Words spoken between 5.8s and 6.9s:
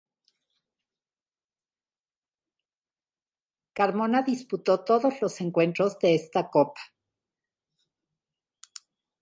de esta copa.